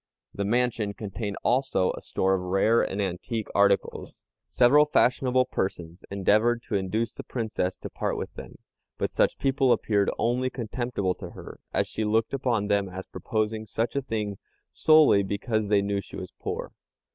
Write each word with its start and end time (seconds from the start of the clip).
The 0.33 0.45
mansion 0.45 0.95
contained 0.95 1.37
also 1.43 1.91
a 1.93 2.01
store 2.01 2.33
of 2.33 2.41
rare 2.41 2.81
and 2.81 2.99
antique 2.99 3.49
articles. 3.53 4.23
Several 4.47 4.83
fashionable 4.83 5.45
persons 5.45 6.03
endeavored 6.09 6.63
to 6.63 6.75
induce 6.75 7.13
the 7.13 7.21
Princess 7.23 7.77
to 7.77 7.89
part 7.91 8.17
with 8.17 8.33
them; 8.33 8.55
but 8.97 9.11
such 9.11 9.37
people 9.37 9.71
appeared 9.71 10.09
only 10.17 10.49
contemptible 10.49 11.13
to 11.13 11.29
her, 11.33 11.59
as 11.71 11.87
she 11.87 12.03
looked 12.03 12.33
upon 12.33 12.65
them 12.65 12.89
as 12.89 13.05
proposing 13.05 13.67
such 13.67 13.95
a 13.95 14.01
thing 14.01 14.39
solely 14.71 15.21
because 15.21 15.69
they 15.69 15.83
knew 15.83 16.01
she 16.01 16.15
was 16.15 16.33
poor. 16.39 16.71